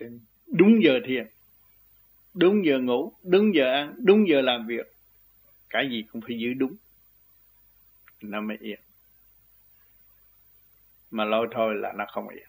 Trên 0.00 0.20
đúng 0.46 0.82
giờ 0.84 1.00
thiền, 1.04 1.26
đúng 2.34 2.66
giờ 2.66 2.78
ngủ, 2.78 3.12
đúng 3.22 3.54
giờ 3.54 3.72
ăn, 3.72 3.94
đúng 3.98 4.28
giờ 4.28 4.40
làm 4.40 4.66
việc. 4.66 4.92
Cái 5.70 5.88
gì 5.90 6.04
cũng 6.12 6.20
phải 6.20 6.38
giữ 6.38 6.54
đúng. 6.54 6.76
Nó 8.20 8.40
mới 8.40 8.56
yên. 8.60 8.80
Mà 11.10 11.24
lâu 11.24 11.46
thôi 11.52 11.74
là 11.74 11.92
nó 11.92 12.06
không 12.12 12.28
yên. 12.28 12.48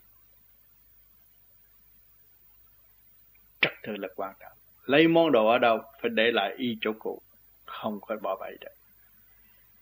Trật 3.61 3.73
tự 3.83 3.95
là 3.95 4.07
quan 4.15 4.35
trọng. 4.39 4.57
Lấy 4.85 5.07
món 5.07 5.31
đồ 5.31 5.47
ở 5.47 5.57
đâu 5.57 5.81
phải 6.01 6.09
để 6.09 6.31
lại 6.31 6.55
y 6.57 6.77
chỗ 6.81 6.93
cũ. 6.99 7.21
Không 7.65 7.99
có 8.01 8.17
bỏ 8.21 8.37
bậy 8.39 8.57
được. 8.61 8.75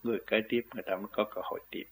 Người 0.03 0.19
kế 0.27 0.41
tiếp 0.49 0.61
người 0.73 0.83
ta 0.83 0.95
mới 0.95 1.07
có 1.11 1.23
cơ 1.23 1.41
hội 1.43 1.59
tiếp 1.71 1.85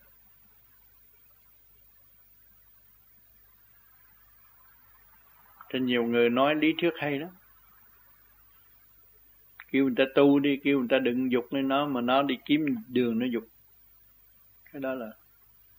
cho 5.73 5.79
nhiều 5.79 6.03
người 6.03 6.29
nói 6.29 6.55
lý 6.55 6.73
thuyết 6.81 6.93
hay 6.97 7.19
lắm. 7.19 7.29
Kêu 9.71 9.83
người 9.83 9.93
ta 9.97 10.03
tu 10.15 10.39
đi, 10.39 10.59
kêu 10.63 10.79
người 10.79 10.87
ta 10.89 10.99
đừng 10.99 11.31
dục 11.31 11.53
lên 11.53 11.67
nó, 11.67 11.87
mà 11.87 12.01
nó 12.01 12.21
đi 12.23 12.35
kiếm 12.45 12.65
đường 12.87 13.19
nó 13.19 13.25
dục. 13.25 13.47
Cái 14.73 14.81
đó 14.81 14.93
là 14.93 15.11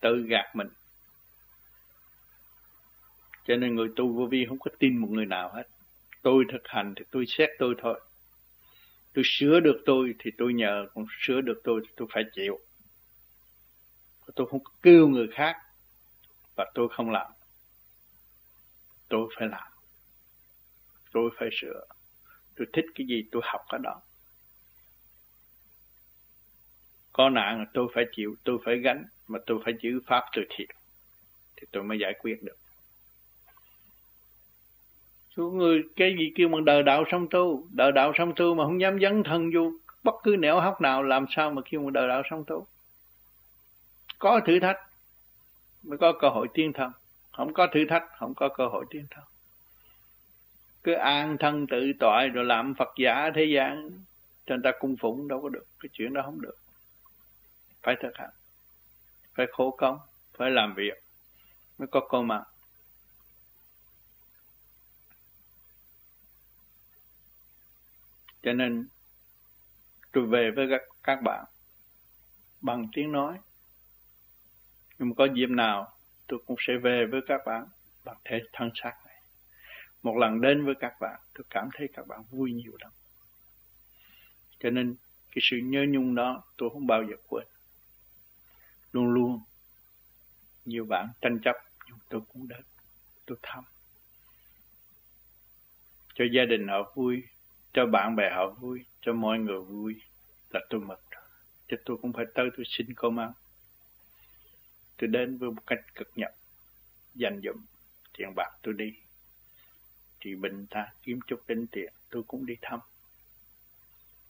tự 0.01 0.23
gạt 0.23 0.57
mình. 0.57 0.69
Cho 3.47 3.57
nên 3.57 3.75
người 3.75 3.89
tu 3.97 4.13
vô 4.13 4.27
vi 4.27 4.47
không 4.49 4.59
có 4.59 4.71
tin 4.79 4.97
một 4.97 5.09
người 5.11 5.27
nào 5.27 5.51
hết. 5.55 5.69
Tôi 6.23 6.45
thực 6.53 6.63
hành 6.65 6.95
thì 6.97 7.05
tôi 7.11 7.25
xét 7.29 7.49
tôi 7.59 7.75
thôi. 7.83 8.01
Tôi 9.13 9.23
sửa 9.27 9.61
được 9.61 9.83
tôi 9.87 10.15
thì 10.19 10.31
tôi 10.39 10.55
nhờ, 10.55 10.87
còn 10.95 11.07
sửa 11.21 11.41
được 11.41 11.61
tôi 11.65 11.81
thì 11.85 11.93
tôi 11.97 12.09
phải 12.13 12.25
chịu. 12.35 12.59
Tôi 14.35 14.47
không 14.51 14.61
kêu 14.83 15.09
người 15.09 15.29
khác 15.33 15.57
và 16.57 16.71
tôi 16.75 16.89
không 16.89 17.11
làm. 17.11 17.33
Tôi 19.09 19.29
phải 19.39 19.49
làm 19.49 19.68
tôi 21.19 21.31
phải 21.39 21.49
sửa. 21.53 21.81
Tôi 22.57 22.67
thích 22.73 22.85
cái 22.95 23.07
gì 23.07 23.25
tôi 23.33 23.43
học 23.45 23.61
cái 23.69 23.81
đó. 23.83 24.01
Có 27.13 27.29
nạn 27.29 27.59
là 27.59 27.67
tôi 27.75 27.89
phải 27.95 28.05
chịu, 28.17 28.37
tôi 28.45 28.59
phải 28.65 28.79
gánh, 28.79 29.05
mà 29.29 29.39
tôi 29.47 29.59
phải 29.65 29.75
giữ 29.81 30.01
pháp 30.07 30.25
từ 30.37 30.43
thiện, 30.49 30.69
thì 31.57 31.67
tôi 31.73 31.83
mới 31.83 31.99
giải 31.99 32.15
quyết 32.19 32.43
được. 32.43 32.57
Số 35.37 35.51
người, 35.51 35.83
cái 35.97 36.17
gì 36.19 36.33
kêu 36.35 36.49
bằng 36.49 36.65
đời 36.65 36.83
đạo 36.83 37.05
sống 37.11 37.27
tu? 37.31 37.69
Đời 37.71 37.93
đạo 37.93 38.13
sống 38.19 38.33
tu 38.37 38.55
mà 38.55 38.65
không 38.65 38.81
dám 38.81 39.01
dấn 39.01 39.23
thân 39.23 39.51
vô, 39.55 39.73
bất 40.05 40.15
cứ 40.23 40.37
nẻo 40.39 40.61
hóc 40.61 40.81
nào, 40.81 41.03
làm 41.03 41.27
sao 41.31 41.51
mà 41.51 41.63
kêu 41.71 41.81
bằng 41.81 41.93
đời 41.93 42.09
đạo 42.09 42.23
sống 42.31 42.45
tu? 42.47 42.67
Có 44.19 44.41
thử 44.47 44.61
thách, 44.61 44.79
mới 45.83 45.99
có 45.99 46.13
cơ 46.21 46.29
hội 46.29 46.49
tiên 46.55 46.73
thân. 46.73 46.93
Không 47.33 47.53
có 47.53 47.67
thử 47.75 47.81
thách, 47.89 48.05
không 48.19 48.35
có 48.35 48.49
cơ 48.49 48.67
hội 48.67 48.85
tiên 48.91 49.07
thân 49.11 49.25
cứ 50.89 50.95
an 50.95 51.37
thân 51.41 51.67
tự 51.67 51.93
tội 52.01 52.29
rồi 52.29 52.45
làm 52.45 52.75
Phật 52.75 52.89
giả 52.99 53.31
thế 53.35 53.45
gian. 53.45 53.91
Cho 54.47 54.55
người 54.55 54.63
ta 54.65 54.71
cung 54.81 54.97
phụng 54.97 55.29
đâu 55.29 55.43
có 55.43 55.49
được 55.49 55.67
cái 55.81 55.91
chuyện 55.93 56.13
đó 56.15 56.23
không 56.25 56.41
được. 56.41 56.57
Phải 57.83 57.97
thực 58.03 58.17
hành 58.17 58.31
phải 59.35 59.47
khổ 59.53 59.75
công 59.79 59.99
phải 60.37 60.51
làm 60.51 60.75
việc 60.75 61.03
mới 61.79 61.89
có 61.89 62.09
cơ 62.11 62.23
mà. 62.23 62.45
Cho 68.43 68.53
nên 68.53 68.89
tôi 70.13 70.27
về 70.27 70.51
với 70.57 70.67
các, 70.71 70.83
các 71.03 71.23
bạn 71.23 71.45
bằng 72.61 72.87
tiếng 72.93 73.13
nói. 73.13 73.39
Nhưng 74.99 75.09
mà 75.09 75.15
có 75.17 75.29
dịp 75.35 75.51
nào 75.51 75.93
tôi 76.27 76.41
cũng 76.47 76.57
sẽ 76.67 76.75
về 76.83 77.07
với 77.11 77.21
các 77.27 77.41
bạn 77.47 77.67
bằng 78.05 78.17
thể 78.25 78.41
thân 78.53 78.71
xác 78.75 78.95
một 80.03 80.17
lần 80.17 80.41
đến 80.41 80.65
với 80.65 80.75
các 80.81 81.01
bạn, 81.01 81.21
tôi 81.35 81.45
cảm 81.51 81.69
thấy 81.75 81.89
các 81.93 82.07
bạn 82.07 82.23
vui 82.31 82.53
nhiều 82.53 82.73
lắm. 82.81 82.93
Cho 84.59 84.71
nên, 84.71 84.97
cái 85.29 85.43
sự 85.43 85.57
nhớ 85.57 85.85
nhung 85.89 86.15
đó 86.15 86.45
tôi 86.57 86.71
không 86.71 86.87
bao 86.87 87.05
giờ 87.11 87.17
quên. 87.27 87.47
Luôn 88.93 89.11
luôn, 89.11 89.41
nhiều 90.65 90.85
bạn 90.85 91.09
tranh 91.21 91.39
chấp, 91.45 91.57
nhưng 91.87 91.99
tôi 92.09 92.21
cũng 92.33 92.49
đến 92.49 92.63
tôi 93.27 93.39
thăm 93.43 93.65
cho 96.15 96.25
gia 96.33 96.45
đình 96.45 96.69
họ 96.69 96.93
vui, 96.95 97.23
cho 97.73 97.87
bạn 97.87 98.17
bè 98.17 98.31
họ 98.31 98.51
vui, 98.51 98.85
cho 99.01 99.13
mọi 99.13 99.39
người 99.39 99.61
vui 99.61 100.03
là 100.51 100.61
tôi 100.71 100.81
mừng 100.81 100.99
chứ 101.69 101.77
tôi 101.85 101.97
cũng 102.03 102.13
phải 102.13 102.25
tới 102.35 102.51
tôi 102.57 102.67
xin 102.69 102.87
cơm 102.97 103.21
ăn. 103.21 103.33
Tôi 104.97 105.09
đến 105.09 105.39
với 105.39 105.51
một 105.51 105.63
cách 105.67 105.79
cực 105.95 106.11
nhập 106.15 106.35
dành 107.15 107.41
dụm 107.45 107.65
tiền 108.19 108.29
bạc 108.37 108.51
tôi 108.63 108.75
đi 108.75 108.93
trị 110.21 110.35
bệnh 110.35 110.67
ta 110.67 110.93
kiếm 111.03 111.21
chút 111.27 111.43
đến 111.47 111.67
tiền 111.73 111.93
tôi 112.11 112.23
cũng 112.27 112.47
đi 112.47 112.57
thăm. 112.63 112.81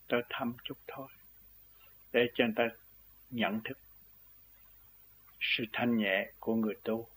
Tôi 0.08 0.22
thăm 0.30 0.54
chút 0.64 0.78
thôi, 0.86 1.08
để 2.12 2.26
cho 2.34 2.44
người 2.44 2.54
ta 2.56 2.68
nhận 3.30 3.60
thức 3.64 3.78
sự 5.40 5.64
thanh 5.72 5.98
nhẹ 5.98 6.32
của 6.40 6.54
người 6.54 6.74
tu 6.84 7.08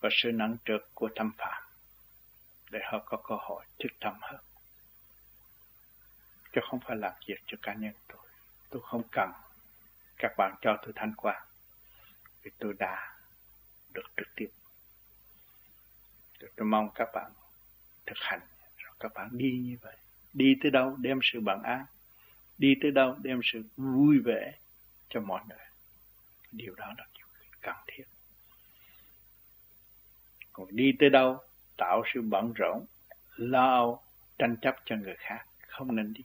và 0.00 0.08
sự 0.12 0.32
nặng 0.32 0.56
trược 0.64 0.94
của 0.94 1.08
tâm 1.14 1.32
phạm, 1.38 1.62
để 2.70 2.80
họ 2.82 2.98
có 3.06 3.16
cơ 3.16 3.34
hội 3.38 3.64
thức 3.78 3.92
tâm 4.00 4.14
hơn. 4.20 4.40
Chứ 6.52 6.60
không 6.70 6.80
phải 6.80 6.96
làm 6.96 7.12
việc 7.26 7.40
cho 7.46 7.56
cá 7.62 7.74
nhân 7.74 7.94
tôi. 8.08 8.28
Tôi 8.70 8.82
không 8.84 9.02
cần 9.12 9.30
các 10.18 10.32
bạn 10.38 10.54
cho 10.60 10.76
tôi 10.82 10.92
thanh 10.96 11.14
quan 11.16 11.42
vì 12.42 12.50
tôi 12.58 12.74
đã 12.78 13.18
được 13.92 14.06
trực 14.16 14.28
tiếp. 14.36 14.50
Tôi 16.56 16.66
mong 16.66 16.90
các 16.94 17.08
bạn 17.14 17.32
thực 18.06 18.18
hành. 18.20 18.40
Rồi 18.76 18.94
các 19.00 19.12
bạn 19.14 19.28
đi 19.32 19.50
như 19.50 19.76
vậy. 19.80 19.96
Đi 20.32 20.56
tới 20.62 20.70
đâu 20.70 20.96
đem 20.96 21.18
sự 21.22 21.40
bằng 21.40 21.62
an 21.62 21.84
đi 22.58 22.74
tới 22.82 22.90
đâu 22.90 23.16
đem 23.22 23.40
sự 23.44 23.62
vui 23.76 24.18
vẻ 24.18 24.52
cho 25.08 25.20
mọi 25.20 25.42
người. 25.48 25.66
Điều 26.52 26.74
đó 26.74 26.94
là 26.98 27.06
điều 27.18 27.26
cần 27.60 27.76
thiết. 27.86 28.04
Còn 30.52 30.66
đi 30.70 30.92
tới 30.98 31.10
đâu 31.10 31.38
tạo 31.76 32.02
sự 32.14 32.22
bận 32.22 32.52
rộn, 32.52 32.86
lo 33.36 33.98
tranh 34.38 34.56
chấp 34.62 34.76
cho 34.84 34.96
người 34.96 35.16
khác, 35.18 35.46
không 35.68 35.96
nên 35.96 36.12
đi. 36.12 36.24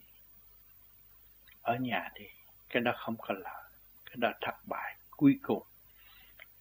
Ở 1.62 1.76
nhà 1.76 2.10
thì 2.16 2.26
cái 2.70 2.82
đó 2.82 2.92
không 2.98 3.16
có 3.18 3.34
lợi. 3.34 3.64
Cái 4.06 4.16
đó 4.18 4.32
thất 4.42 4.56
bại. 4.66 4.96
Cuối 5.10 5.40
cùng 5.42 5.64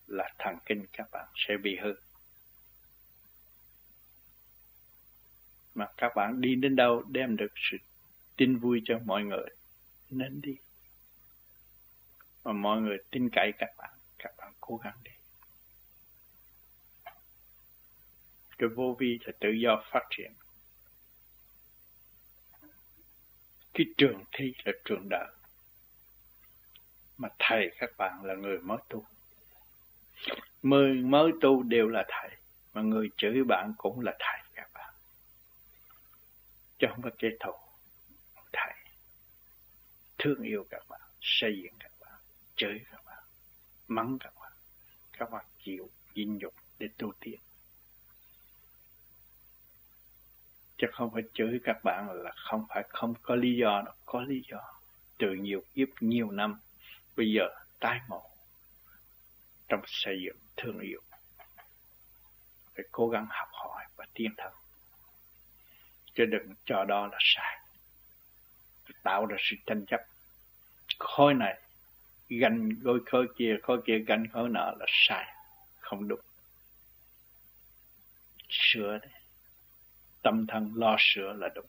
là 0.07 0.31
thần 0.39 0.59
kinh 0.67 0.87
các 0.93 1.09
bạn 1.13 1.27
sẽ 1.35 1.57
bị 1.57 1.77
hư. 1.83 1.95
Mà 5.75 5.87
các 5.97 6.13
bạn 6.17 6.41
đi 6.41 6.55
đến 6.55 6.77
đâu 6.77 7.03
đem 7.09 7.37
được 7.37 7.53
sự 7.71 7.77
tin 8.37 8.59
vui 8.59 8.83
cho 8.85 8.99
mọi 9.05 9.25
người, 9.25 9.49
nên 10.11 10.41
đi. 10.41 10.57
Mà 12.45 12.53
mọi 12.53 12.81
người 12.81 12.99
tin 13.11 13.29
cậy 13.33 13.53
các 13.59 13.71
bạn 13.79 13.91
các 14.19 14.35
bạn 14.39 14.53
cố 14.61 14.77
gắng 14.77 14.97
đi. 15.05 15.11
Cái 18.59 18.69
vô 18.69 18.97
vi 18.99 19.19
là 19.25 19.33
tự 19.41 19.49
do 19.51 19.85
phát 19.93 20.07
triển. 20.11 20.33
Cái 23.73 23.87
trường 23.97 24.25
thi 24.33 24.55
là 24.65 24.73
trường 24.85 25.09
đời. 25.11 25.31
Mà 27.19 27.29
thầy 27.39 27.71
các 27.79 27.91
bạn 27.99 28.25
là 28.25 28.35
người 28.35 28.59
mới 28.59 28.79
tu. 28.89 29.05
Người 30.63 30.95
mới 30.95 31.33
tu 31.41 31.63
đều 31.63 31.89
là 31.89 32.05
thầy, 32.09 32.31
mà 32.73 32.83
người 32.83 33.11
chửi 33.17 33.45
bạn 33.45 33.73
cũng 33.79 34.01
là 34.01 34.17
thầy 34.19 34.41
chứ 36.81 36.87
không 36.91 37.03
có 37.03 37.11
kẻ 37.19 37.29
thù. 37.41 37.53
Thầy, 38.53 38.75
thương 40.19 40.43
yêu 40.43 40.67
các 40.71 40.89
bạn, 40.89 41.01
xây 41.21 41.61
dựng 41.63 41.75
các 41.79 41.93
bạn, 42.01 42.21
chửi 42.57 42.81
các 42.93 43.05
bạn, 43.05 43.25
mắng 43.89 44.19
các 44.21 44.33
bạn. 44.41 44.53
Các 45.13 45.31
bạn 45.31 45.45
chịu 45.65 45.91
dinh 46.15 46.39
nhục 46.39 46.55
để 46.79 46.89
tu 46.99 47.13
tiên. 47.21 47.41
Chứ 50.79 50.87
không 50.93 51.11
phải 51.13 51.23
chửi 51.35 51.61
các 51.65 51.77
bạn 51.85 52.09
là 52.13 52.33
không 52.37 52.67
phải, 52.69 52.83
không 52.89 53.15
có 53.23 53.35
lý 53.35 53.57
do 53.57 53.83
nó 53.83 53.93
có 54.07 54.21
lý 54.21 54.43
do. 54.51 54.61
Từ 55.19 55.35
nhiều 55.35 55.63
kiếp, 55.75 55.89
nhiều 56.01 56.31
năm, 56.31 56.61
bây 57.17 57.33
giờ 57.33 57.49
tái 57.81 58.01
ngộ 58.09 58.31
trong 59.69 59.81
xây 59.87 60.23
dựng 60.25 60.37
thương 60.57 60.79
yêu. 60.79 61.01
Phải 62.75 62.85
cố 62.93 63.09
gắng 63.09 63.27
học 63.31 63.49
hỏi 63.53 63.85
và 63.97 64.07
tiến 64.15 64.35
thân 64.37 64.53
chứ 66.21 66.27
đừng 66.27 66.55
cho 66.65 66.85
đó 66.85 67.07
là 67.07 67.19
sai. 67.21 67.59
Tạo 69.03 69.27
ra 69.27 69.37
sự 69.41 69.57
tranh 69.67 69.87
chấp. 69.87 70.01
Khối 70.99 71.35
này, 71.35 71.61
ganh 72.29 72.69
gối 72.83 73.01
khối 73.07 73.27
kia 73.37 73.57
khối 73.63 73.83
kia 73.87 73.99
ganh, 73.99 74.25
khối 74.33 74.49
nọ 74.49 74.73
là 74.79 74.87
sai, 74.89 75.35
không 75.79 76.09
đúng. 76.09 76.21
Sửa 78.49 78.99
đấy 78.99 79.11
tâm 80.23 80.47
thân 80.47 80.73
lo 80.77 80.97
sửa 80.99 81.33
là 81.33 81.49
đúng. 81.55 81.67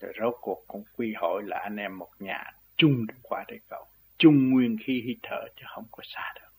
Rồi 0.00 0.12
rốt 0.20 0.34
cuộc 0.40 0.64
cũng 0.68 0.84
quy 0.96 1.14
hội 1.16 1.42
là 1.46 1.58
anh 1.58 1.76
em 1.76 1.98
một 1.98 2.10
nhà 2.18 2.52
chung 2.76 3.06
qua 3.22 3.44
đây 3.48 3.60
cầu. 3.68 3.86
Chung 4.18 4.50
nguyên 4.50 4.76
khí 4.84 5.02
hít 5.06 5.18
thở 5.22 5.48
chứ 5.56 5.62
không 5.74 5.86
có 5.90 6.02
xa 6.06 6.32
được 6.34 6.49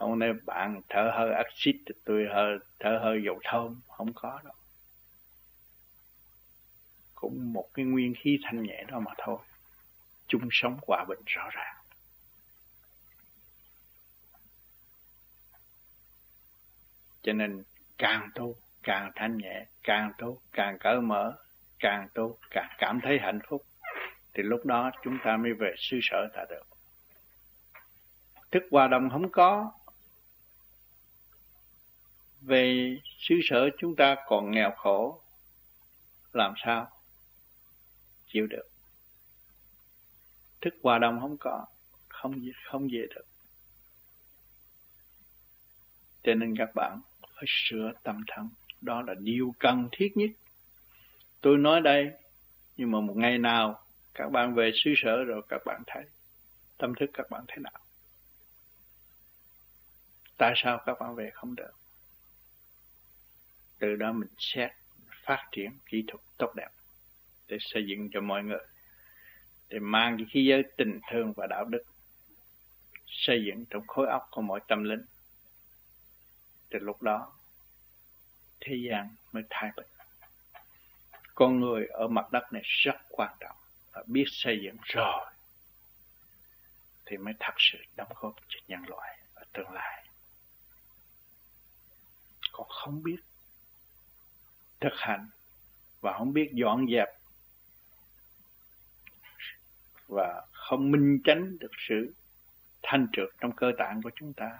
không 0.00 0.10
hôm 0.10 0.18
nay 0.18 0.32
bạn 0.46 0.80
thở 0.88 1.10
hơi 1.14 1.32
axit, 1.32 1.76
tôi 2.04 2.26
hơi, 2.34 2.58
thở 2.78 2.98
hơi 3.02 3.22
dầu 3.26 3.40
thơm. 3.44 3.80
Không 3.88 4.12
có 4.14 4.40
đâu. 4.44 4.54
Cũng 7.14 7.52
một 7.52 7.68
cái 7.74 7.84
nguyên 7.84 8.14
khí 8.14 8.38
thanh 8.42 8.62
nhẹ 8.62 8.84
đó 8.88 9.00
mà 9.00 9.12
thôi. 9.18 9.38
Chung 10.26 10.48
sống 10.50 10.78
hòa 10.86 11.04
bình 11.08 11.18
rõ 11.26 11.50
ràng. 11.50 11.76
Cho 17.22 17.32
nên 17.32 17.62
càng 17.98 18.30
tu 18.34 18.56
càng 18.82 19.12
thanh 19.14 19.38
nhẹ, 19.38 19.66
càng 19.82 20.12
tu 20.18 20.40
càng 20.52 20.78
cởi 20.80 21.00
mở, 21.00 21.36
càng 21.78 22.08
tu 22.14 22.38
càng 22.50 22.70
cảm 22.78 23.00
thấy 23.00 23.18
hạnh 23.18 23.38
phúc, 23.48 23.64
thì 24.34 24.42
lúc 24.42 24.66
đó 24.66 24.90
chúng 25.04 25.18
ta 25.24 25.36
mới 25.36 25.52
về 25.52 25.74
xứ 25.78 25.98
sở 26.02 26.28
ta 26.34 26.44
được. 26.50 26.66
Thức 28.50 28.62
hòa 28.70 28.88
đồng 28.88 29.10
không 29.10 29.30
có 29.32 29.72
về 32.40 32.96
xứ 33.18 33.34
sở 33.42 33.68
chúng 33.78 33.96
ta 33.96 34.16
còn 34.26 34.50
nghèo 34.50 34.70
khổ, 34.76 35.20
làm 36.32 36.54
sao 36.64 36.90
chịu 38.26 38.46
được? 38.46 38.68
Thức 40.60 40.74
hòa 40.82 40.98
đồng 40.98 41.20
không 41.20 41.36
có, 41.40 41.66
không 42.08 42.40
không 42.64 42.88
về 42.92 43.06
được. 43.14 43.26
Cho 46.22 46.34
nên 46.34 46.56
các 46.56 46.74
bạn 46.74 47.00
phải 47.22 47.44
sửa 47.46 47.92
tâm 48.02 48.22
thân. 48.26 48.48
Đó 48.80 49.02
là 49.02 49.14
điều 49.18 49.54
cần 49.58 49.88
thiết 49.92 50.12
nhất. 50.16 50.30
Tôi 51.40 51.58
nói 51.58 51.80
đây, 51.80 52.10
nhưng 52.76 52.90
mà 52.90 53.00
một 53.00 53.16
ngày 53.16 53.38
nào 53.38 53.84
các 54.14 54.32
bạn 54.32 54.54
về 54.54 54.70
xứ 54.74 54.90
sở 54.96 55.24
rồi 55.24 55.42
các 55.48 55.60
bạn 55.66 55.82
thấy 55.86 56.04
tâm 56.78 56.92
thức 57.00 57.10
các 57.12 57.30
bạn 57.30 57.44
thế 57.48 57.56
nào? 57.58 57.80
Tại 60.36 60.52
sao 60.56 60.82
các 60.86 61.00
bạn 61.00 61.14
về 61.14 61.30
không 61.34 61.54
được? 61.54 61.79
Từ 63.80 63.96
đó 63.96 64.12
mình 64.12 64.28
xét, 64.38 64.70
phát 65.24 65.48
triển 65.52 65.78
kỹ 65.86 66.04
thuật 66.06 66.20
tốt 66.38 66.52
đẹp 66.56 66.68
để 67.48 67.56
xây 67.60 67.86
dựng 67.86 68.08
cho 68.12 68.20
mọi 68.20 68.42
người, 68.42 68.66
để 69.68 69.78
mang 69.78 70.16
cái 70.16 70.26
khí 70.30 70.44
giới 70.48 70.62
tình 70.76 71.00
thương 71.10 71.32
và 71.32 71.46
đạo 71.46 71.64
đức 71.64 71.82
xây 73.06 73.44
dựng 73.46 73.64
trong 73.70 73.86
khối 73.86 74.08
óc 74.08 74.28
của 74.30 74.42
mọi 74.42 74.60
tâm 74.68 74.84
linh. 74.84 75.04
Từ 76.70 76.78
lúc 76.78 77.02
đó, 77.02 77.32
thế 78.60 78.76
gian 78.88 79.08
mới 79.32 79.42
thay 79.50 79.70
bình 79.76 79.86
con 81.40 81.60
người 81.60 81.86
ở 81.86 82.08
mặt 82.08 82.32
đất 82.32 82.52
này 82.52 82.62
rất 82.64 82.96
quan 83.08 83.34
trọng 83.40 83.56
và 83.92 84.02
biết 84.06 84.24
xây 84.26 84.60
dựng 84.62 84.76
rồi 84.82 85.30
thì 87.06 87.16
mới 87.16 87.34
thật 87.40 87.54
sự 87.58 87.78
đóng 87.96 88.12
góp 88.20 88.34
cho 88.48 88.60
nhân 88.68 88.80
loại 88.88 89.18
ở 89.34 89.44
tương 89.52 89.70
lai. 89.70 90.06
Còn 92.52 92.66
không 92.68 93.02
biết 93.02 93.16
thực 94.80 94.92
hành 94.96 95.28
và 96.00 96.12
không 96.18 96.32
biết 96.32 96.50
dọn 96.52 96.86
dẹp 96.92 97.08
và 100.08 100.46
không 100.52 100.90
minh 100.90 101.20
chánh 101.24 101.58
được 101.58 101.70
sự 101.88 102.14
thanh 102.82 103.06
trượt 103.12 103.28
trong 103.40 103.52
cơ 103.52 103.72
tạng 103.78 104.02
của 104.02 104.10
chúng 104.16 104.32
ta, 104.32 104.58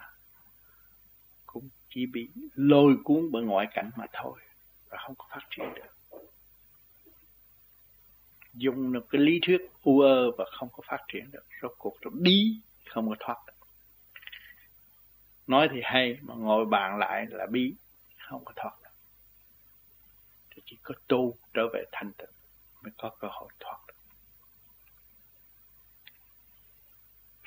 cũng 1.46 1.68
chỉ 1.88 2.06
bị 2.06 2.30
lôi 2.54 2.96
cuốn 3.04 3.28
bởi 3.32 3.42
ngoại 3.42 3.66
cảnh 3.74 3.90
mà 3.96 4.06
thôi 4.12 4.40
và 4.88 4.98
không 5.06 5.14
có 5.18 5.26
phát 5.30 5.46
triển 5.50 5.74
được. 5.74 6.20
Dùng 8.54 8.92
được 8.92 9.06
cái 9.10 9.20
lý 9.20 9.38
thuyết 9.42 9.60
u 9.82 10.00
ơ 10.00 10.30
và 10.38 10.44
không 10.58 10.68
có 10.72 10.82
phát 10.86 11.00
triển 11.08 11.30
được, 11.30 11.44
rốt 11.62 11.74
cuộc 11.78 12.00
rồi 12.00 12.14
đi, 12.16 12.60
không 12.88 13.08
có 13.08 13.16
thoát 13.20 13.36
được. 13.46 13.66
Nói 15.46 15.68
thì 15.72 15.80
hay, 15.84 16.18
mà 16.22 16.34
ngồi 16.34 16.64
bàn 16.66 16.98
lại 16.98 17.26
là 17.30 17.46
bí 17.46 17.74
không 18.28 18.44
có 18.44 18.52
thoát 18.56 18.72
được 18.82 18.89
có 20.82 20.94
tu 21.08 21.38
trở 21.54 21.62
về 21.72 21.84
thanh 21.92 22.12
tịnh, 22.12 22.30
mới 22.82 22.92
có 22.98 23.10
cơ 23.20 23.28
hội 23.30 23.48
thoát 23.60 23.78
được. 23.88 23.94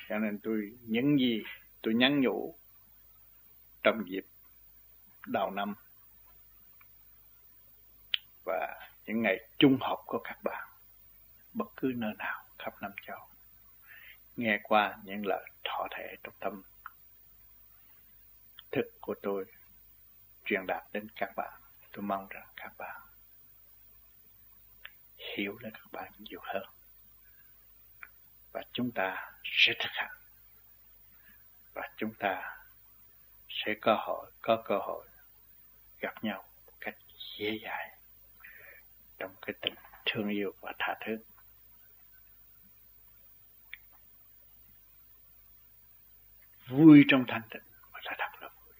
Cho 0.08 0.18
nên 0.18 0.38
tôi 0.42 0.72
những 0.82 1.18
gì 1.18 1.42
tôi 1.82 1.94
nhắn 1.94 2.20
nhủ 2.20 2.54
trong 3.82 4.02
dịp 4.06 4.26
đầu 5.26 5.50
năm 5.50 5.74
và 8.44 8.88
những 9.06 9.22
ngày 9.22 9.48
trung 9.58 9.78
học 9.80 10.02
của 10.06 10.20
các 10.24 10.38
bạn, 10.42 10.68
bất 11.54 11.66
cứ 11.76 11.92
nơi 11.96 12.14
nào 12.18 12.44
khắp 12.58 12.82
năm 12.82 12.92
châu, 13.06 13.18
nghe 14.36 14.60
qua 14.62 14.98
những 15.04 15.26
lời 15.26 15.50
thọ 15.64 15.88
thể 15.90 16.16
trong 16.22 16.34
tâm 16.40 16.62
thức 18.70 18.84
của 19.00 19.14
tôi 19.22 19.44
truyền 20.44 20.66
đạt 20.66 20.84
đến 20.92 21.08
các 21.16 21.32
bạn. 21.36 21.60
Tôi 21.92 22.02
mong 22.02 22.28
rằng 22.28 22.46
các 22.56 22.72
bạn 22.78 23.03
hiểu 25.36 25.58
lên 25.60 25.72
các 25.74 25.92
bạn 25.92 26.12
nhiều 26.18 26.40
hơn. 26.42 26.66
Và 28.52 28.62
chúng 28.72 28.90
ta 28.90 29.32
sẽ 29.44 29.72
thực 29.78 29.90
hành. 29.92 30.16
Và 31.74 31.90
chúng 31.96 32.14
ta 32.14 32.58
sẽ 33.48 33.74
có 33.80 33.94
hội, 34.06 34.30
có 34.42 34.62
cơ 34.64 34.78
hội 34.78 35.06
gặp 36.00 36.24
nhau 36.24 36.44
một 36.66 36.72
cách 36.80 36.96
dễ 37.38 37.58
dàng 37.62 37.90
trong 39.18 39.34
cái 39.42 39.54
tình 39.60 39.74
thương 40.06 40.28
yêu 40.28 40.52
và 40.60 40.72
tha 40.78 40.94
thứ. 41.06 41.18
Vui 46.68 47.04
trong 47.08 47.24
thanh 47.28 47.42
tịnh 47.50 47.62
mà 47.92 48.00
là 48.02 48.14
thật 48.18 48.42
là 48.42 48.48
vui. 48.48 48.74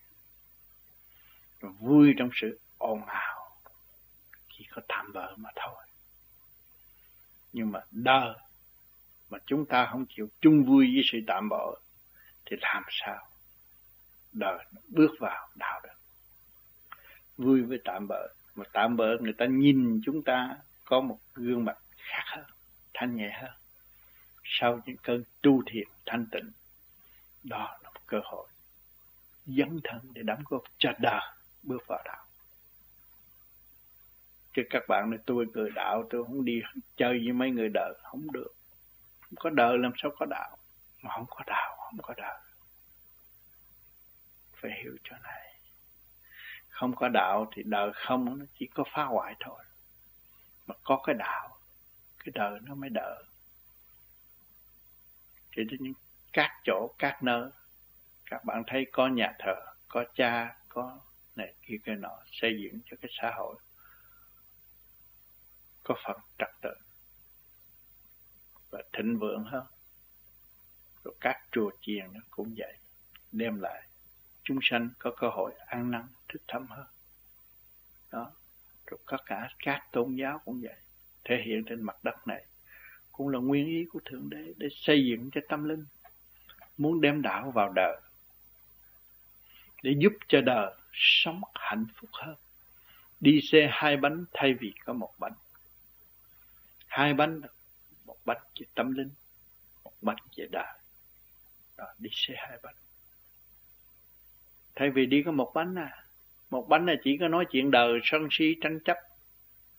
Vui 1.72 2.14
trong 2.18 2.30
sự 2.34 2.60
ồn 2.78 3.06
ào 3.06 3.60
chỉ 4.48 4.66
có 4.70 4.82
tạm 4.88 5.12
bỡ 5.12 5.36
mà 5.36 5.50
thôi 5.56 5.83
nhưng 7.54 7.72
mà 7.72 7.80
đời 7.90 8.34
mà 9.30 9.38
chúng 9.46 9.66
ta 9.66 9.88
không 9.90 10.06
chịu 10.08 10.28
chung 10.40 10.64
vui 10.64 10.90
với 10.94 11.02
sự 11.12 11.18
tạm 11.26 11.48
bỡ, 11.48 11.74
thì 12.46 12.56
làm 12.60 12.82
sao 12.90 13.28
đời 14.32 14.64
bước 14.88 15.10
vào 15.18 15.48
đạo 15.54 15.80
được? 15.84 15.94
Vui 17.36 17.62
với 17.62 17.78
tạm 17.84 18.08
bỡ, 18.08 18.28
mà 18.54 18.64
tạm 18.72 18.96
bỡ 18.96 19.16
người 19.20 19.32
ta 19.32 19.46
nhìn 19.46 20.00
chúng 20.04 20.22
ta 20.22 20.56
có 20.84 21.00
một 21.00 21.18
gương 21.34 21.64
mặt 21.64 21.78
khác 21.96 22.24
hơn, 22.26 22.44
thanh 22.94 23.16
nhẹ 23.16 23.30
hơn. 23.42 23.52
Sau 24.44 24.80
những 24.86 24.96
cơn 25.02 25.24
tu 25.42 25.62
thiền 25.66 25.88
thanh 26.06 26.26
tịnh, 26.32 26.50
đó 27.42 27.78
là 27.82 27.90
một 27.90 28.00
cơ 28.06 28.20
hội 28.24 28.48
dấn 29.46 29.80
thân 29.84 30.00
để 30.12 30.22
đóng 30.22 30.42
góp 30.48 30.62
cho 30.78 30.92
đời 30.98 31.20
bước 31.62 31.86
vào 31.86 32.02
đạo 32.04 32.23
chứ 34.54 34.62
các 34.70 34.82
bạn 34.88 35.10
nói 35.10 35.18
tôi 35.26 35.46
cười 35.54 35.70
đạo, 35.70 36.06
tôi 36.10 36.24
không 36.24 36.44
đi 36.44 36.62
chơi 36.96 37.18
với 37.24 37.32
mấy 37.32 37.50
người 37.50 37.68
đời, 37.74 37.94
không 38.02 38.32
được. 38.32 38.54
Không 39.20 39.36
có 39.36 39.50
đời 39.50 39.78
làm 39.78 39.92
sao 39.96 40.10
có 40.18 40.26
đạo? 40.26 40.56
Mà 41.02 41.10
không 41.14 41.26
có 41.30 41.40
đạo, 41.46 41.76
không 41.78 41.98
có 42.02 42.14
đời. 42.16 42.40
Phải 44.56 44.70
hiểu 44.82 44.96
chỗ 45.04 45.16
này. 45.22 45.54
Không 46.68 46.96
có 46.96 47.08
đạo 47.08 47.50
thì 47.54 47.62
đời 47.62 47.90
không, 47.94 48.38
nó 48.38 48.44
chỉ 48.58 48.66
có 48.74 48.84
phá 48.92 49.04
hoại 49.04 49.34
thôi. 49.40 49.64
Mà 50.66 50.74
có 50.84 51.00
cái 51.06 51.14
đạo, 51.18 51.58
cái 52.18 52.32
đời 52.34 52.58
nó 52.62 52.74
mới 52.74 52.90
đỡ. 52.90 53.22
Đến 55.56 55.68
những 55.80 55.92
các 56.32 56.50
chỗ, 56.64 56.94
các 56.98 57.22
nơi, 57.22 57.50
các 58.30 58.44
bạn 58.44 58.62
thấy 58.66 58.86
có 58.92 59.08
nhà 59.08 59.32
thờ, 59.38 59.54
có 59.88 60.04
cha, 60.14 60.56
có 60.68 60.98
này 61.36 61.54
kia, 61.62 61.76
cái 61.84 61.96
nọ 61.96 62.18
xây 62.32 62.60
dựng 62.62 62.80
cho 62.86 62.96
cái 63.00 63.10
xã 63.20 63.30
hội 63.36 63.56
có 65.84 65.94
phần 66.04 66.16
trật 66.38 66.50
tự 66.62 66.74
và 68.70 68.82
thịnh 68.92 69.18
vượng 69.18 69.44
hơn. 69.44 69.66
Rồi 71.04 71.14
các 71.20 71.42
chùa 71.52 71.70
chiền 71.80 72.12
nó 72.12 72.20
cũng 72.30 72.54
vậy, 72.56 72.76
đem 73.32 73.60
lại 73.60 73.82
chúng 74.42 74.58
sanh 74.62 74.88
có 74.98 75.10
cơ 75.16 75.28
hội 75.28 75.52
ăn 75.66 75.90
năn 75.90 76.06
thức 76.28 76.42
thâm 76.48 76.66
hơn. 76.66 76.86
Đó. 78.12 78.30
Rồi 78.86 78.98
tất 79.06 79.16
cả 79.26 79.48
các 79.58 79.88
tôn 79.92 80.14
giáo 80.14 80.40
cũng 80.44 80.60
vậy, 80.62 80.76
thể 81.24 81.42
hiện 81.46 81.64
trên 81.64 81.82
mặt 81.82 81.96
đất 82.02 82.26
này 82.26 82.44
cũng 83.12 83.28
là 83.28 83.38
nguyên 83.38 83.66
ý 83.66 83.84
của 83.92 84.00
thượng 84.04 84.30
đế 84.30 84.52
để 84.56 84.68
xây 84.70 85.06
dựng 85.06 85.30
cho 85.32 85.40
tâm 85.48 85.64
linh, 85.64 85.84
muốn 86.78 87.00
đem 87.00 87.22
đạo 87.22 87.50
vào 87.50 87.72
đời, 87.72 88.00
để 89.82 89.94
giúp 89.98 90.12
cho 90.28 90.40
đời 90.40 90.74
sống 90.92 91.40
hạnh 91.54 91.86
phúc 91.94 92.10
hơn. 92.12 92.36
Đi 93.20 93.40
xe 93.40 93.68
hai 93.72 93.96
bánh 93.96 94.24
thay 94.32 94.54
vì 94.54 94.72
có 94.84 94.92
một 94.92 95.14
bánh 95.18 95.32
hai 96.94 97.14
bánh 97.14 97.40
một 98.04 98.16
bánh 98.24 98.42
về 98.60 98.66
tâm 98.74 98.92
linh 98.92 99.10
một 99.84 99.92
bánh 100.00 100.16
về 100.36 100.46
đời 100.50 100.78
đó, 101.76 101.84
đi 101.98 102.10
xe 102.12 102.34
hai 102.36 102.58
bánh. 102.62 102.74
Thay 104.74 104.90
vì 104.90 105.06
đi 105.06 105.22
có 105.26 105.32
một 105.32 105.52
bánh 105.54 105.74
à 105.74 106.04
một 106.50 106.68
bánh 106.68 106.86
là 106.86 106.94
chỉ 107.04 107.16
có 107.20 107.28
nói 107.28 107.44
chuyện 107.50 107.70
đời 107.70 108.00
sân 108.04 108.28
si 108.30 108.54
tranh 108.60 108.80
chấp. 108.84 108.96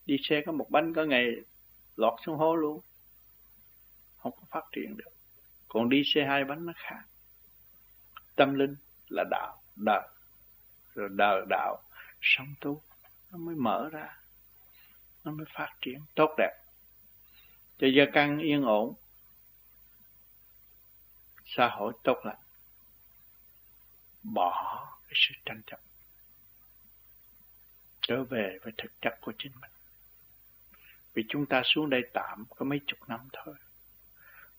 Đi 0.05 0.17
xe 0.23 0.41
có 0.45 0.51
một 0.51 0.67
bánh 0.69 0.93
có 0.93 1.03
ngày 1.03 1.25
lọt 1.95 2.13
xuống 2.25 2.37
hố 2.37 2.55
luôn. 2.55 2.81
Không 4.17 4.31
có 4.31 4.43
phát 4.49 4.65
triển 4.71 4.97
được. 4.97 5.11
Còn 5.67 5.89
đi 5.89 6.03
xe 6.05 6.25
hai 6.25 6.43
bánh 6.43 6.65
nó 6.65 6.73
khác. 6.75 7.03
Tâm 8.35 8.53
linh 8.53 8.75
là 9.09 9.23
đạo 9.31 9.61
đời. 9.75 10.07
Rồi 10.95 11.09
đời 11.11 11.45
đạo 11.49 11.81
sống 12.21 12.53
tu 12.61 12.81
nó 13.31 13.37
mới 13.37 13.55
mở 13.55 13.89
ra. 13.91 14.17
Nó 15.23 15.31
mới 15.31 15.45
phát 15.53 15.69
triển. 15.81 15.99
Tốt 16.15 16.35
đẹp 16.37 16.64
cho 17.77 17.87
gia 17.87 18.03
căn 18.13 18.39
yên 18.39 18.63
ổn, 18.63 18.93
xã 21.45 21.67
hội 21.67 21.93
tốt 22.03 22.17
lành, 22.23 22.37
bỏ 24.23 24.85
cái 25.07 25.13
sự 25.15 25.33
tranh 25.45 25.61
chấp, 25.67 25.79
trở 28.01 28.23
về 28.23 28.57
với 28.63 28.73
thực 28.77 29.01
chất 29.01 29.17
của 29.21 29.33
chính 29.37 29.51
mình. 29.61 29.71
Vì 31.13 31.23
chúng 31.29 31.45
ta 31.45 31.61
xuống 31.65 31.89
đây 31.89 32.01
tạm 32.13 32.45
có 32.55 32.65
mấy 32.65 32.79
chục 32.87 32.99
năm 33.09 33.19
thôi, 33.33 33.55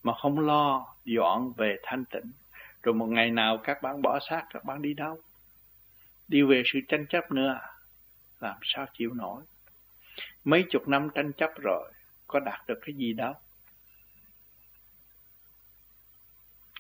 mà 0.02 0.12
không 0.22 0.38
lo 0.38 0.94
dọn 1.04 1.52
về 1.56 1.76
thanh 1.82 2.04
tịnh. 2.04 2.32
Rồi 2.82 2.94
một 2.94 3.06
ngày 3.06 3.30
nào 3.30 3.58
các 3.64 3.82
bạn 3.82 4.02
bỏ 4.02 4.18
xác, 4.30 4.46
các 4.50 4.64
bạn 4.64 4.82
đi 4.82 4.94
đâu? 4.94 5.20
Đi 6.28 6.42
về 6.42 6.62
sự 6.66 6.78
tranh 6.88 7.06
chấp 7.08 7.30
nữa, 7.30 7.60
làm 8.40 8.58
sao 8.62 8.86
chịu 8.92 9.14
nổi? 9.14 9.42
Mấy 10.44 10.64
chục 10.70 10.88
năm 10.88 11.08
tranh 11.14 11.32
chấp 11.32 11.50
rồi 11.62 11.92
có 12.26 12.40
đạt 12.40 12.66
được 12.68 12.78
cái 12.82 12.94
gì 12.94 13.12
đâu 13.12 13.34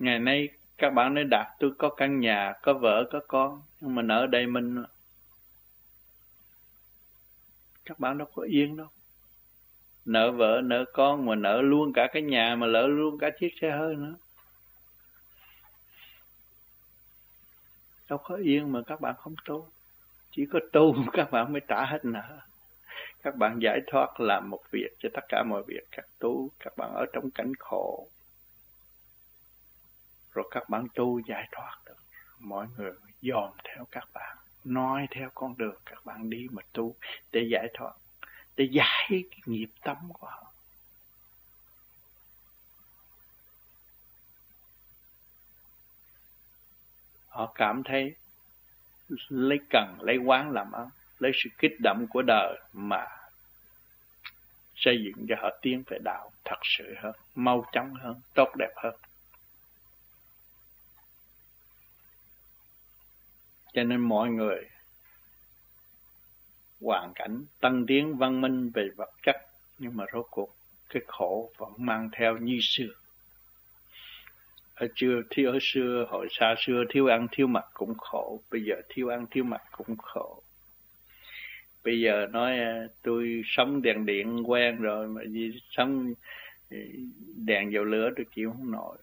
ngày 0.00 0.18
nay 0.18 0.48
các 0.78 0.90
bạn 0.90 1.14
nói 1.14 1.24
đạt, 1.24 1.46
tôi 1.58 1.70
có 1.78 1.88
căn 1.88 2.20
nhà, 2.20 2.52
có 2.62 2.74
vợ, 2.74 3.04
có 3.10 3.20
con, 3.28 3.62
nhưng 3.80 3.94
mà 3.94 4.02
nợ 4.02 4.26
đây 4.26 4.46
mình. 4.46 4.82
Các 7.84 7.98
bạn 7.98 8.18
đâu 8.18 8.28
có 8.34 8.42
yên 8.42 8.76
đâu. 8.76 8.88
Nợ 10.04 10.30
vợ, 10.30 10.60
nợ 10.64 10.84
con 10.92 11.26
mà 11.26 11.34
nợ 11.34 11.62
luôn 11.62 11.92
cả 11.92 12.08
cái 12.12 12.22
nhà 12.22 12.56
mà 12.56 12.66
lỡ 12.66 12.86
luôn 12.86 13.18
cả 13.18 13.30
chiếc 13.40 13.54
xe 13.60 13.70
hơi 13.70 13.96
nữa. 13.96 14.14
Đâu 18.08 18.18
có 18.18 18.36
yên 18.36 18.72
mà 18.72 18.80
các 18.86 19.00
bạn 19.00 19.14
không 19.18 19.34
tu. 19.44 19.68
Chỉ 20.30 20.46
có 20.52 20.60
tu 20.72 20.94
các 21.12 21.30
bạn 21.30 21.52
mới 21.52 21.60
trả 21.68 21.84
hết 21.84 22.04
nợ 22.04 22.40
các 23.26 23.36
bạn 23.36 23.58
giải 23.62 23.80
thoát 23.86 24.20
làm 24.20 24.50
một 24.50 24.62
việc 24.70 24.88
cho 24.98 25.08
tất 25.14 25.20
cả 25.28 25.42
mọi 25.42 25.62
việc. 25.66 25.80
Các 25.90 26.06
tu 26.18 26.50
các 26.58 26.76
bạn 26.76 26.94
ở 26.94 27.06
trong 27.12 27.30
cảnh 27.30 27.52
khổ. 27.58 28.08
Rồi 30.32 30.48
các 30.50 30.68
bạn 30.68 30.86
tu 30.94 31.18
giải 31.18 31.48
thoát 31.52 31.78
được. 31.86 31.96
Mọi 32.38 32.66
người 32.76 32.92
dòm 33.22 33.50
theo 33.64 33.84
các 33.90 34.08
bạn 34.12 34.36
nói 34.64 35.06
theo 35.10 35.30
con 35.34 35.58
đường 35.58 35.76
các 35.86 36.04
bạn 36.04 36.30
đi 36.30 36.46
mà 36.50 36.62
tu 36.72 36.94
để 37.32 37.48
giải 37.52 37.68
thoát, 37.74 37.92
để 38.56 38.68
giải 38.72 39.08
cái 39.08 39.40
nghiệp 39.46 39.70
tâm 39.82 39.96
của 40.12 40.26
họ. 40.26 40.52
Họ 47.28 47.52
cảm 47.54 47.82
thấy 47.84 48.14
lấy 49.28 49.58
cần, 49.70 49.98
lấy 50.00 50.16
quán 50.16 50.50
làm 50.50 50.72
ăn 50.72 50.88
lấy 51.18 51.32
sự 51.34 51.50
kích 51.58 51.80
động 51.82 52.06
của 52.10 52.22
đời 52.22 52.58
mà 52.72 53.06
xây 54.76 55.02
dựng 55.04 55.26
cho 55.28 55.34
họ 55.38 55.50
tiến 55.62 55.82
về 55.86 55.98
đạo 56.04 56.30
thật 56.44 56.58
sự 56.62 56.94
hơn, 56.98 57.12
mau 57.34 57.64
chóng 57.72 57.94
hơn, 57.94 58.20
tốt 58.34 58.48
đẹp 58.58 58.72
hơn. 58.76 58.94
Cho 63.72 63.84
nên 63.84 64.00
mọi 64.00 64.30
người 64.30 64.64
hoàn 66.80 67.12
cảnh 67.14 67.44
tăng 67.60 67.86
tiến 67.86 68.16
văn 68.16 68.40
minh 68.40 68.70
về 68.74 68.88
vật 68.96 69.10
chất, 69.22 69.36
nhưng 69.78 69.96
mà 69.96 70.04
rốt 70.12 70.26
cuộc 70.30 70.56
cái 70.88 71.02
khổ 71.06 71.52
vẫn 71.56 71.72
mang 71.76 72.10
theo 72.12 72.36
như 72.36 72.58
xưa. 72.62 72.92
Ở 74.74 74.86
chưa 74.94 75.22
thiếu 75.30 75.52
ở 75.52 75.58
xưa, 75.60 76.06
hồi 76.08 76.28
xa 76.30 76.54
xưa 76.58 76.84
thiếu 76.88 77.06
ăn 77.06 77.26
thiếu 77.32 77.46
mặc 77.46 77.64
cũng 77.74 77.94
khổ, 77.98 78.40
bây 78.50 78.64
giờ 78.64 78.74
thiếu 78.88 79.08
ăn 79.08 79.26
thiếu 79.30 79.44
mặc 79.44 79.62
cũng 79.72 79.96
khổ 79.96 80.42
bây 81.86 82.00
giờ 82.00 82.26
nói 82.32 82.58
à, 82.58 82.86
tôi 83.02 83.42
sống 83.46 83.82
đèn 83.82 84.06
điện 84.06 84.50
quen 84.50 84.76
rồi, 84.76 85.08
mà 85.08 85.22
gì 85.24 85.60
sống 85.70 86.14
ờ, 86.70 86.76
đèn 87.36 87.72
dầu 87.72 87.84
lửa 87.84 88.10
tôi 88.16 88.26
chịu 88.34 88.50
không 88.50 88.70
nổi. 88.70 88.98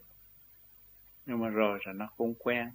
Nhưng 1.26 1.40
mà 1.40 1.50
rồi 1.50 1.80
rồi 1.86 1.96
nó 1.96 2.08
cũng 2.18 2.34
quen. 2.40 2.70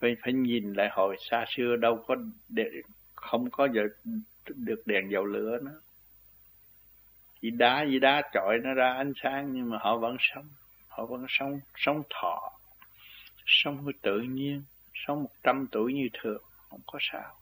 Phải 0.00 0.16
phải 0.22 0.32
nhìn 0.32 0.72
lại 0.72 0.88
hồi 0.92 1.16
xa 1.30 1.44
xưa, 1.48 1.76
đâu 1.76 2.04
có 2.06 2.16
để 2.48 2.64
không 3.14 3.50
có 3.50 3.68
giờ 3.74 3.82
được 4.46 4.82
đèn 4.86 5.10
dầu 5.10 5.24
lửa 5.24 5.58
nữa. 5.62 5.80
Chỉ 7.40 7.50
đá 7.50 7.84
với 7.84 7.98
đá 7.98 8.22
trọi 8.34 8.58
nó 8.58 8.74
ra 8.74 8.94
ánh 8.94 9.12
sáng, 9.22 9.52
nhưng 9.52 9.70
mà 9.70 9.78
họ 9.80 9.96
vẫn 9.98 10.16
sống 10.20 10.48
họ 10.88 11.06
vẫn 11.06 11.26
sống 11.28 11.60
sống 11.76 12.02
thọ, 12.10 12.52
sống 13.46 13.84
với 13.84 13.94
tự 14.02 14.20
nhiên, 14.20 14.62
sống 14.94 15.22
một 15.22 15.30
trăm 15.42 15.66
tuổi 15.72 15.94
như 15.94 16.08
thường, 16.12 16.42
không 16.70 16.80
có 16.86 16.98
sao 17.02 17.37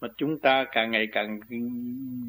mà 0.00 0.08
chúng 0.16 0.38
ta 0.38 0.64
càng 0.72 0.90
ngày 0.90 1.06
càng 1.12 1.40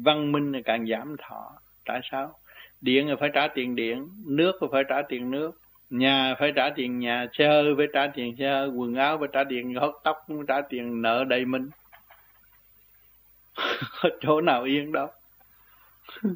văn 0.04 0.32
minh 0.32 0.52
là 0.52 0.58
càng 0.64 0.86
giảm 0.86 1.16
thọ. 1.18 1.52
Tại 1.84 2.00
sao? 2.10 2.34
Điện 2.80 3.08
là 3.08 3.16
phải 3.20 3.30
trả 3.34 3.48
tiền 3.48 3.76
điện, 3.76 4.08
nước 4.26 4.62
là 4.62 4.68
phải 4.72 4.82
trả 4.88 5.02
tiền 5.08 5.30
nước, 5.30 5.60
nhà 5.90 6.34
phải 6.38 6.52
trả 6.56 6.70
tiền 6.70 6.98
nhà, 6.98 7.26
xe 7.32 7.48
hơi 7.48 7.74
phải 7.76 7.86
trả 7.92 8.06
tiền 8.06 8.36
xe 8.38 8.50
hơi, 8.50 8.68
quần 8.68 8.94
áo 8.94 9.18
phải 9.18 9.28
trả 9.32 9.44
tiền 9.44 9.74
hớt 9.74 9.90
tóc 10.04 10.24
phải 10.28 10.36
trả 10.48 10.60
tiền 10.60 11.02
nợ 11.02 11.24
đầy 11.28 11.44
mình. 11.44 11.70
Chỗ 14.20 14.40
nào 14.40 14.62
yên 14.62 14.92
đâu. 14.92 15.08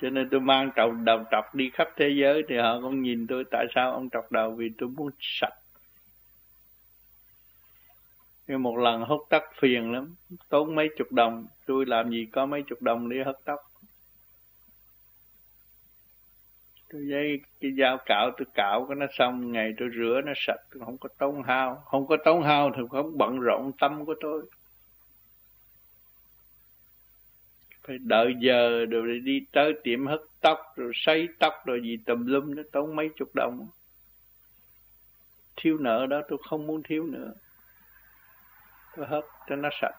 Cho 0.00 0.10
nên 0.10 0.28
tôi 0.30 0.40
mang 0.40 0.70
trọc 0.76 0.90
đầu 1.04 1.24
trọc 1.30 1.54
đi 1.54 1.70
khắp 1.70 1.88
thế 1.96 2.08
giới 2.08 2.42
thì 2.48 2.56
họ 2.56 2.80
cũng 2.80 3.02
nhìn 3.02 3.26
tôi 3.26 3.44
tại 3.50 3.66
sao 3.74 3.92
ông 3.92 4.08
trọc 4.10 4.32
đầu 4.32 4.50
vì 4.50 4.70
tôi 4.78 4.88
muốn 4.88 5.10
sạch 5.20 5.54
nhưng 8.48 8.62
một 8.62 8.76
lần 8.76 9.02
hút 9.02 9.26
tóc 9.28 9.42
phiền 9.60 9.92
lắm. 9.92 10.14
Tốn 10.48 10.74
mấy 10.74 10.88
chục 10.98 11.12
đồng. 11.12 11.46
Tôi 11.66 11.86
làm 11.86 12.10
gì 12.10 12.26
có 12.32 12.46
mấy 12.46 12.62
chục 12.62 12.82
đồng 12.82 13.08
để 13.08 13.16
hút 13.26 13.36
tóc. 13.44 13.60
Tôi 16.92 17.02
lấy 17.02 17.40
cái 17.60 17.72
dao 17.78 17.98
cạo, 18.06 18.30
tôi 18.38 18.46
cạo 18.54 18.86
cái 18.88 18.96
nó 18.96 19.06
xong, 19.12 19.52
ngày 19.52 19.74
tôi 19.78 19.88
rửa 19.96 20.20
nó 20.26 20.32
sạch, 20.36 20.60
tôi 20.72 20.82
không 20.84 20.98
có 20.98 21.08
tốn 21.18 21.42
hao. 21.42 21.82
Không 21.84 22.06
có 22.06 22.16
tốn 22.24 22.42
hao 22.42 22.70
thì 22.76 22.82
không 22.90 23.18
bận 23.18 23.40
rộn 23.40 23.72
tâm 23.80 24.04
của 24.04 24.14
tôi. 24.20 24.46
Phải 27.82 27.98
đợi 27.98 28.34
giờ 28.40 28.84
rồi 28.84 29.20
đi 29.24 29.40
tới 29.52 29.72
tiệm 29.84 30.06
hớt 30.06 30.20
tóc, 30.40 30.58
rồi 30.76 30.92
sấy 30.94 31.28
tóc, 31.38 31.54
rồi 31.66 31.80
gì 31.82 31.96
tùm 32.06 32.26
lum, 32.26 32.54
nó 32.54 32.62
tốn 32.72 32.96
mấy 32.96 33.10
chục 33.16 33.34
đồng. 33.34 33.68
Thiếu 35.56 35.78
nợ 35.78 36.06
đó 36.06 36.22
tôi 36.28 36.38
không 36.48 36.66
muốn 36.66 36.82
thiếu 36.82 37.06
nữa 37.06 37.32
tôi 38.98 39.06
hớt 39.06 39.24
cho 39.48 39.56
nó 39.56 39.68
sạch. 39.80 39.94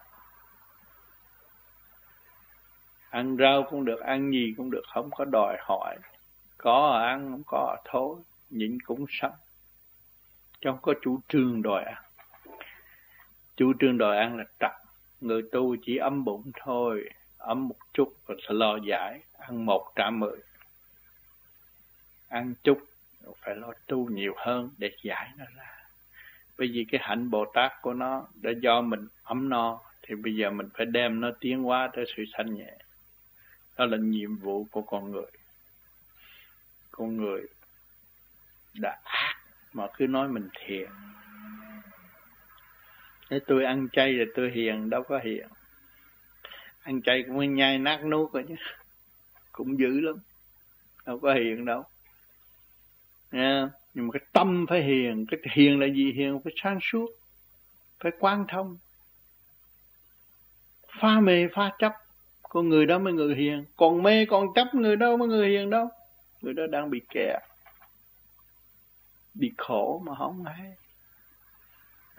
Ăn 3.10 3.36
rau 3.36 3.66
cũng 3.70 3.84
được, 3.84 4.00
ăn 4.00 4.30
gì 4.32 4.54
cũng 4.56 4.70
được, 4.70 4.82
không 4.94 5.10
có 5.10 5.24
đòi 5.24 5.56
hỏi. 5.60 5.96
Có 6.58 6.90
ăn, 6.90 7.30
không 7.30 7.42
có 7.46 7.76
thôi, 7.84 8.16
nhịn 8.50 8.78
cũng 8.84 9.04
sống 9.08 9.32
trong 10.60 10.78
có 10.82 10.94
chủ 11.02 11.20
trương 11.28 11.62
đòi 11.62 11.84
ăn. 11.84 12.02
Chủ 13.56 13.72
trương 13.80 13.98
đòi 13.98 14.16
ăn 14.16 14.36
là 14.36 14.44
trật. 14.60 14.70
Người 15.20 15.42
tu 15.52 15.76
chỉ 15.82 15.96
ấm 15.96 16.24
bụng 16.24 16.50
thôi, 16.54 17.10
ấm 17.38 17.68
một 17.68 17.76
chút 17.92 18.14
rồi 18.26 18.38
sẽ 18.42 18.54
lo 18.54 18.76
giải. 18.76 19.20
Ăn 19.38 19.66
một 19.66 19.92
trả 19.96 20.10
mười. 20.10 20.38
Ăn 22.28 22.54
chút, 22.62 22.78
phải 23.36 23.54
lo 23.56 23.72
tu 23.86 24.08
nhiều 24.10 24.34
hơn 24.36 24.70
để 24.78 24.90
giải 25.02 25.30
nó 25.36 25.44
ra 25.56 25.79
bởi 26.60 26.68
vì 26.72 26.86
cái 26.90 27.00
hạnh 27.04 27.30
bồ 27.30 27.44
tát 27.54 27.72
của 27.82 27.94
nó 27.94 28.26
đã 28.34 28.50
do 28.60 28.80
mình 28.80 29.08
ấm 29.22 29.48
no, 29.48 29.80
thì 30.02 30.14
bây 30.14 30.36
giờ 30.36 30.50
mình 30.50 30.68
phải 30.74 30.86
đem 30.86 31.20
nó 31.20 31.30
tiến 31.40 31.62
hóa 31.62 31.90
tới 31.94 32.04
sự 32.16 32.24
thanh 32.32 32.54
nhẹ. 32.54 32.72
Đó 33.76 33.86
là 33.86 33.96
nhiệm 33.96 34.36
vụ 34.36 34.66
của 34.70 34.82
con 34.82 35.10
người. 35.10 35.30
Con 36.90 37.16
người 37.16 37.46
đã 38.74 38.98
ác 39.04 39.36
mà 39.72 39.86
cứ 39.94 40.06
nói 40.06 40.28
mình 40.28 40.48
thiện. 40.54 40.90
Nếu 43.30 43.40
tôi 43.46 43.64
ăn 43.64 43.88
chay 43.92 44.14
thì 44.18 44.24
tôi 44.34 44.50
hiền, 44.50 44.90
đâu 44.90 45.02
có 45.02 45.20
hiền. 45.24 45.48
Ăn 46.82 47.02
chay 47.02 47.24
cũng 47.26 47.54
nhai 47.54 47.78
nát 47.78 48.04
nuốt 48.04 48.32
rồi 48.32 48.44
chứ. 48.48 48.54
Cũng 49.52 49.78
dữ 49.78 50.00
lắm. 50.00 50.16
Đâu 51.06 51.18
có 51.18 51.34
hiền 51.34 51.64
đâu. 51.64 51.84
Nha 53.30 53.70
nhưng 53.94 54.06
mà 54.06 54.12
cái 54.12 54.26
tâm 54.32 54.66
phải 54.68 54.82
hiền, 54.82 55.26
cái 55.26 55.40
hiền 55.52 55.80
là 55.80 55.86
gì? 55.86 56.12
Hiền 56.12 56.40
phải 56.44 56.52
sáng 56.62 56.78
suốt, 56.82 57.10
phải 58.00 58.12
quan 58.18 58.44
thông. 58.48 58.78
Pha 61.00 61.20
mê, 61.20 61.48
pha 61.54 61.72
chấp, 61.78 61.92
con 62.42 62.68
người 62.68 62.86
đó 62.86 62.98
mới 62.98 63.12
người 63.12 63.34
hiền. 63.34 63.64
Còn 63.76 64.02
mê, 64.02 64.26
còn 64.26 64.46
chấp, 64.54 64.74
người 64.74 64.96
đâu 64.96 65.16
mới 65.16 65.28
người 65.28 65.48
hiền 65.48 65.70
đâu. 65.70 65.88
Người 66.40 66.54
đó 66.54 66.62
đang 66.70 66.90
bị 66.90 67.00
kẹt, 67.08 67.42
bị 69.34 69.52
khổ 69.56 70.02
mà 70.06 70.14
không 70.14 70.44
hay 70.44 70.74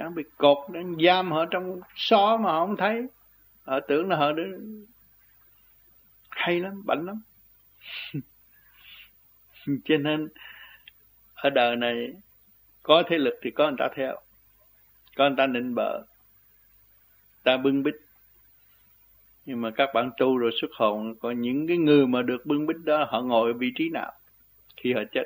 đang 0.02 0.16
bị 0.16 0.24
cột, 0.38 0.58
đang 0.70 0.96
giam 1.06 1.32
họ 1.32 1.46
trong 1.46 1.82
xó 1.96 2.38
mà 2.38 2.52
không 2.52 2.78
thấy. 2.78 3.08
Họ 3.64 3.80
tưởng 3.88 4.10
là 4.10 4.16
họ 4.16 4.32
đứa 4.32 4.58
hay 6.30 6.60
lắm 6.60 6.82
bệnh 6.86 7.06
lắm. 7.06 7.22
Cho 9.86 9.98
nên 9.98 10.30
ở 11.42 11.50
đời 11.50 11.76
này, 11.76 12.14
có 12.84 13.04
thế 13.08 13.18
lực 13.18 13.40
thì 13.42 13.52
có 13.52 13.68
người 13.68 13.76
ta 13.80 13.88
theo, 13.96 14.16
có 15.16 15.30
người 15.30 15.36
ta 15.38 15.48
nịnh 15.48 15.76
bợ, 15.76 16.04
ta 17.44 17.58
bưng 17.58 17.84
bít. 17.84 17.96
Nhưng 19.46 19.62
mà 19.62 19.72
các 19.76 19.90
bạn 19.94 20.12
tu 20.18 20.38
rồi 20.38 20.52
xuất 20.62 20.72
hồn 20.74 21.16
có 21.20 21.32
những 21.32 21.68
cái 21.68 21.78
người 21.78 22.08
mà 22.08 22.22
được 22.22 22.46
bưng 22.46 22.68
bít 22.68 22.78
đó, 22.84 23.08
họ 23.10 23.22
ngồi 23.22 23.52
ở 23.52 23.58
vị 23.58 23.72
trí 23.76 23.90
nào? 23.90 24.12
Khi 24.78 24.94
họ 24.94 25.02
chết, 25.12 25.24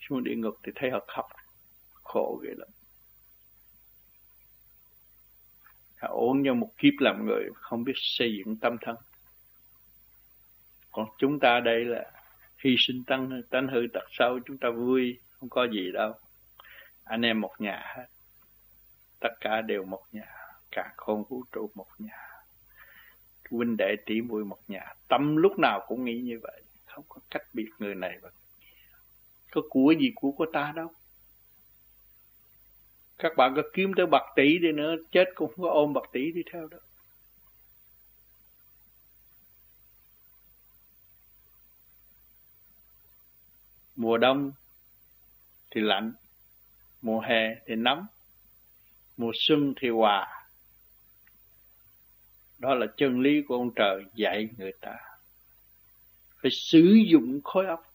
xuống 0.00 0.24
địa 0.24 0.34
ngục 0.34 0.58
thì 0.62 0.72
thấy 0.74 0.90
họ 0.90 1.04
khóc, 1.08 1.26
khổ 2.02 2.40
ghê 2.42 2.50
lắm. 2.56 2.68
Họ 5.96 6.08
ổn 6.08 6.42
nhau 6.42 6.54
một 6.54 6.70
kiếp 6.78 6.92
làm 6.98 7.26
người, 7.26 7.44
không 7.54 7.84
biết 7.84 7.92
xây 7.96 8.36
dựng 8.36 8.56
tâm 8.56 8.76
thân. 8.80 8.96
Còn 10.92 11.08
chúng 11.18 11.38
ta 11.38 11.60
đây 11.60 11.84
là 11.84 12.15
hy 12.66 12.76
sinh 12.78 13.04
tăng 13.04 13.42
tánh 13.50 13.68
hư 13.68 13.86
tật 13.92 14.04
sâu 14.10 14.38
chúng 14.46 14.58
ta 14.58 14.70
vui, 14.70 15.18
không 15.30 15.48
có 15.48 15.64
gì 15.64 15.92
đâu. 15.92 16.14
Anh 17.04 17.22
em 17.22 17.40
một 17.40 17.54
nhà 17.58 17.82
hết. 17.96 18.06
Tất 19.20 19.28
cả 19.40 19.60
đều 19.60 19.84
một 19.84 20.02
nhà, 20.12 20.34
cả 20.70 20.92
khôn 20.96 21.24
vũ 21.28 21.44
trụ 21.52 21.70
một 21.74 21.86
nhà. 21.98 22.18
Huynh 23.50 23.76
đệ 23.76 23.96
tỷ 24.06 24.20
muội 24.20 24.44
một 24.44 24.58
nhà. 24.68 24.94
Tâm 25.08 25.36
lúc 25.36 25.58
nào 25.58 25.84
cũng 25.88 26.04
nghĩ 26.04 26.20
như 26.20 26.38
vậy. 26.42 26.62
Không 26.86 27.04
có 27.08 27.20
cách 27.30 27.42
biệt 27.52 27.68
người 27.78 27.94
này 27.94 28.18
và 28.22 28.30
có 29.50 29.62
của 29.70 29.94
gì 30.00 30.12
của 30.14 30.30
của 30.30 30.46
ta 30.52 30.72
đâu. 30.76 30.88
Các 33.18 33.32
bạn 33.36 33.52
có 33.56 33.62
kiếm 33.72 33.92
tới 33.96 34.06
bạc 34.06 34.22
tỷ 34.36 34.58
đi 34.58 34.72
nữa, 34.72 34.94
chết 35.12 35.24
cũng 35.34 35.52
không 35.54 35.64
có 35.64 35.70
ôm 35.70 35.92
bạc 35.92 36.04
tỷ 36.12 36.32
đi 36.32 36.42
theo 36.52 36.68
đâu 36.68 36.80
mùa 43.96 44.18
đông 44.18 44.52
thì 45.70 45.80
lạnh, 45.80 46.12
mùa 47.02 47.20
hè 47.20 47.54
thì 47.66 47.74
nóng, 47.74 48.06
mùa 49.16 49.32
xuân 49.34 49.74
thì 49.80 49.88
hòa. 49.88 50.48
Đó 52.58 52.74
là 52.74 52.86
chân 52.96 53.20
lý 53.20 53.42
của 53.48 53.54
ông 53.54 53.70
trời 53.76 54.04
dạy 54.14 54.48
người 54.58 54.72
ta. 54.80 54.96
Phải 56.42 56.50
sử 56.50 56.98
dụng 57.10 57.40
khối 57.44 57.66
óc 57.66 57.92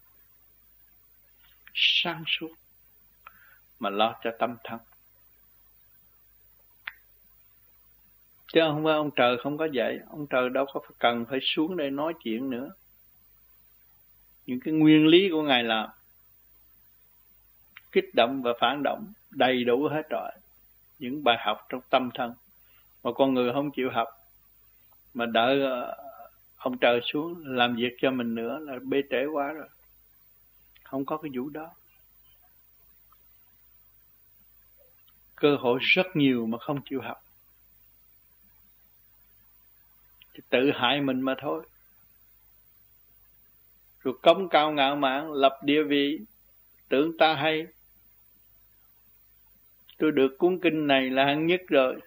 sáng 1.73 2.23
suốt 2.27 2.51
mà 3.79 3.89
lo 3.89 4.19
cho 4.23 4.31
tâm 4.39 4.55
thân. 4.63 4.79
Chứ 8.53 8.59
không 8.67 8.83
phải 8.83 8.93
ông 8.93 9.11
trời 9.15 9.37
không 9.43 9.57
có 9.57 9.65
dạy, 9.73 9.99
ông 10.09 10.27
trời 10.27 10.49
đâu 10.49 10.65
có 10.73 10.81
cần 10.99 11.25
phải 11.29 11.39
xuống 11.41 11.77
đây 11.77 11.91
nói 11.91 12.13
chuyện 12.23 12.49
nữa 12.49 12.69
những 14.45 14.59
cái 14.59 14.73
nguyên 14.73 15.07
lý 15.07 15.29
của 15.31 15.41
ngài 15.41 15.63
làm 15.63 15.89
kích 17.91 18.15
động 18.15 18.41
và 18.41 18.51
phản 18.59 18.83
động 18.83 19.13
đầy 19.29 19.63
đủ 19.63 19.87
hết 19.87 20.09
rồi. 20.09 20.31
Những 20.99 21.23
bài 21.23 21.37
học 21.39 21.65
trong 21.69 21.81
tâm 21.89 22.09
thân. 22.13 22.33
Mà 23.03 23.11
con 23.15 23.33
người 23.33 23.53
không 23.53 23.71
chịu 23.71 23.89
học, 23.93 24.07
mà 25.13 25.25
đợi 25.25 25.61
ờ, 25.61 25.97
ông 26.55 26.77
trời 26.77 26.99
xuống 27.13 27.43
làm 27.45 27.75
việc 27.75 27.95
cho 28.01 28.11
mình 28.11 28.35
nữa 28.35 28.59
là 28.59 28.79
bê 28.83 29.01
trễ 29.09 29.25
quá 29.25 29.51
rồi. 29.53 29.67
Không 30.83 31.05
có 31.05 31.17
cái 31.17 31.31
vụ 31.35 31.49
đó. 31.49 31.71
Cơ 35.35 35.55
hội 35.55 35.79
rất 35.81 36.15
nhiều 36.15 36.45
mà 36.45 36.57
không 36.57 36.81
chịu 36.89 37.01
học. 37.01 37.23
Thì 40.33 40.41
tự 40.49 40.71
hại 40.75 41.01
mình 41.01 41.21
mà 41.21 41.35
thôi 41.41 41.65
rồi 44.03 44.13
công 44.21 44.49
cao 44.49 44.71
ngạo 44.71 44.95
mạn 44.95 45.31
lập 45.31 45.59
địa 45.63 45.83
vị, 45.83 46.19
tưởng 46.89 47.17
ta 47.17 47.33
hay. 47.33 47.67
Tôi 49.97 50.11
được 50.11 50.37
cuốn 50.37 50.59
kinh 50.59 50.87
này 50.87 51.09
là 51.09 51.25
hạng 51.25 51.45
nhất 51.45 51.61
rồi. 51.67 51.99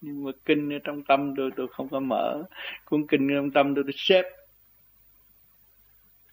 Nhưng 0.00 0.24
mà 0.24 0.30
kinh 0.44 0.72
ở 0.72 0.78
trong 0.84 1.02
tâm 1.02 1.34
tôi 1.36 1.50
tôi 1.56 1.68
không 1.70 1.88
có 1.88 2.00
mở 2.00 2.42
cuốn 2.84 3.06
kinh 3.06 3.28
trong 3.34 3.50
tâm 3.50 3.74
tôi 3.74 3.84
tôi 3.84 3.94
xếp. 3.96 4.22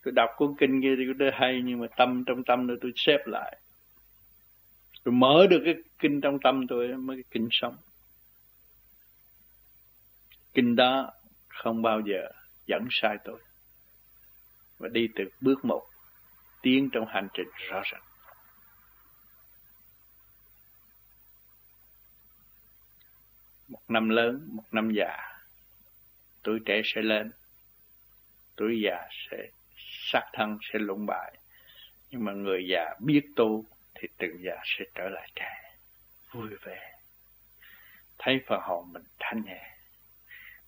Tôi 0.03 0.12
đọc 0.12 0.29
cuốn 0.38 0.55
kinh 0.60 0.82
kia 0.82 0.95
thì 0.97 1.03
tôi 1.19 1.32
hay, 1.34 1.62
nhưng 1.65 1.79
mà 1.79 1.88
tâm 1.97 2.23
trong 2.25 2.43
tâm 2.43 2.67
tôi 2.67 2.77
tôi 2.82 2.91
xếp 2.95 3.17
lại. 3.25 3.58
Tôi 5.03 5.13
mở 5.13 5.47
được 5.49 5.62
cái 5.65 5.75
kinh 5.99 6.21
trong 6.21 6.39
tâm 6.39 6.67
tôi 6.67 6.88
mới 6.88 7.17
cái 7.17 7.23
kinh 7.32 7.47
sống. 7.51 7.75
Kinh 10.53 10.75
đó 10.75 11.12
không 11.47 11.82
bao 11.82 12.01
giờ 12.05 12.27
dẫn 12.67 12.88
sai 12.91 13.17
tôi 13.23 13.39
và 14.81 14.87
đi 14.87 15.07
từ 15.15 15.23
bước 15.41 15.65
một, 15.65 15.87
tiến 16.61 16.89
trong 16.93 17.05
hành 17.07 17.27
trình 17.33 17.47
rõ 17.69 17.81
ràng. 17.85 18.03
Một 23.67 23.81
năm 23.87 24.09
lớn, 24.09 24.49
một 24.51 24.63
năm 24.71 24.91
già, 24.91 25.17
tuổi 26.43 26.59
trẻ 26.65 26.81
sẽ 26.85 27.01
lên, 27.01 27.31
tuổi 28.55 28.81
già 28.85 29.07
sẽ 29.29 29.37
sát 30.11 30.29
thân 30.33 30.57
sẽ 30.73 30.79
lụng 30.79 31.05
bại, 31.05 31.37
nhưng 32.09 32.25
mà 32.25 32.31
người 32.31 32.67
già 32.69 32.85
biết 32.99 33.21
tu 33.35 33.65
thì 33.95 34.07
tự 34.17 34.27
già 34.39 34.55
sẽ 34.65 34.85
trở 34.95 35.09
lại 35.09 35.31
trẻ, 35.35 35.75
vui 36.31 36.49
vẻ. 36.65 36.91
Thấy 38.17 38.41
phần 38.47 38.59
hồn 38.61 38.93
mình 38.93 39.03
thanh 39.19 39.43
nhẹ, 39.45 39.75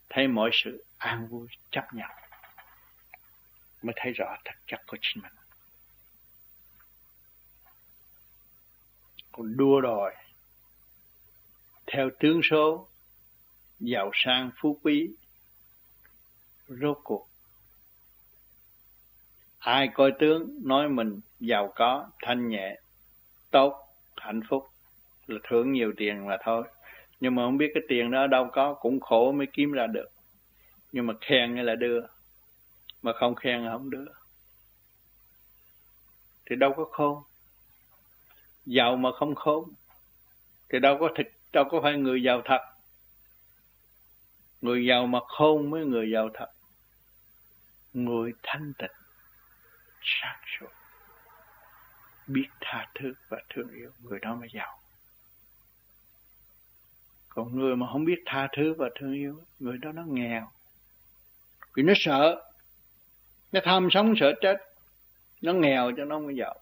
thấy 0.10 0.28
mọi 0.28 0.50
sự 0.54 0.86
an 0.98 1.28
vui 1.28 1.48
chấp 1.72 1.86
nhận 1.94 2.10
mới 3.84 3.94
thấy 3.98 4.12
rõ 4.14 4.36
thật 4.46 4.56
chất 4.68 4.82
của 4.88 4.98
chính 5.02 5.24
mình. 5.24 5.32
Còn 9.32 9.58
đua 9.58 9.82
đòi, 9.82 10.14
theo 11.88 12.10
tướng 12.20 12.42
số, 12.44 12.88
giàu 13.80 14.12
sang 14.14 14.52
phú 14.56 14.80
quý, 14.84 15.10
rốt 16.68 16.98
cuộc. 17.04 17.28
Ai 19.60 19.90
coi 19.94 20.12
tướng 20.20 20.60
nói 20.64 20.90
mình 20.90 21.20
giàu 21.40 21.74
có, 21.76 22.10
thanh 22.22 22.48
nhẹ, 22.48 22.80
tốt, 23.52 23.96
hạnh 24.16 24.42
phúc, 24.50 24.68
là 25.28 25.40
thưởng 25.50 25.72
nhiều 25.72 25.94
tiền 25.98 26.28
là 26.28 26.38
thôi. 26.44 26.64
Nhưng 27.20 27.36
mà 27.36 27.44
không 27.44 27.58
biết 27.58 27.72
cái 27.74 27.84
tiền 27.88 28.12
đó 28.12 28.28
đâu 28.28 28.50
có, 28.54 28.74
cũng 28.74 29.00
khổ 29.00 29.32
mới 29.32 29.48
kiếm 29.54 29.72
ra 29.72 29.88
được. 29.88 30.10
Nhưng 30.92 31.08
mà 31.08 31.14
khen 31.22 31.56
là 31.56 31.76
đưa 31.76 32.02
mà 33.04 33.14
không 33.20 33.36
khen 33.36 33.66
là 33.66 33.72
không 33.72 33.90
được, 33.90 34.12
thì 36.46 36.56
đâu 36.56 36.74
có 36.78 36.86
khôn. 36.92 37.24
Giàu 38.66 38.96
mà 38.96 39.10
không 39.20 39.36
khôn 39.36 39.74
thì 40.70 40.80
đâu 40.80 40.98
có 41.00 41.10
thực 41.18 41.28
đâu 41.54 41.64
có 41.72 41.80
phải 41.84 41.98
người 41.98 42.24
giàu 42.24 42.42
thật. 42.46 42.60
Người 44.62 44.86
giàu 44.86 45.08
mà 45.08 45.20
khôn 45.28 45.70
mới 45.70 45.86
người 45.86 46.12
giàu 46.14 46.30
thật. 46.34 46.52
Người 47.94 48.34
thanh 48.44 48.74
tịnh 48.78 48.92
sáng 50.02 50.40
suốt. 50.46 50.70
Biết 52.28 52.48
tha 52.62 52.92
thứ 52.96 53.14
và 53.30 53.42
thương 53.50 53.70
yêu 53.70 53.92
người 54.00 54.20
đó 54.20 54.36
mới 54.36 54.50
giàu. 54.54 54.80
Còn 57.30 57.60
người 57.60 57.76
mà 57.76 57.88
không 57.92 58.06
biết 58.06 58.24
tha 58.26 58.48
thứ 58.58 58.74
và 58.78 58.90
thương 59.00 59.14
yêu 59.14 59.42
người 59.60 59.78
đó 59.78 59.92
nó 59.92 60.04
nghèo. 60.08 60.52
Vì 61.74 61.84
nó 61.84 61.94
sợ 61.96 62.53
nó 63.54 63.60
tham 63.64 63.88
sống 63.92 64.14
sợ 64.20 64.34
chết, 64.42 64.58
nó 65.42 65.54
nghèo 65.54 65.92
cho 65.98 66.06
nó 66.06 66.20
mới 66.20 66.36
giàu. 66.36 66.56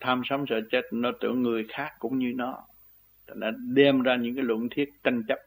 Tham 0.00 0.22
sống 0.24 0.44
sợ 0.48 0.60
chết, 0.70 0.82
nó 0.92 1.12
tưởng 1.20 1.42
người 1.42 1.66
khác 1.68 1.94
cũng 1.98 2.18
như 2.18 2.32
nó. 2.36 2.62
Nó 3.34 3.50
đem 3.74 4.02
ra 4.02 4.16
những 4.16 4.34
cái 4.34 4.44
luận 4.44 4.68
thiết 4.70 4.92
tranh 5.04 5.22
chấp. 5.28 5.38